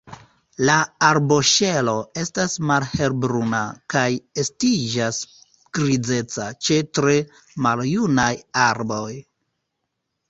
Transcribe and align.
La 0.67 0.75
arboŝelo 1.07 1.93
estas 2.21 2.55
malhelbruna 2.71 3.61
kaj 3.95 4.07
estiĝas 4.45 5.21
grizeca 5.79 6.49
ĉe 6.69 6.81
tre 6.99 7.17
maljunaj 7.67 8.31
arboj. 8.67 9.09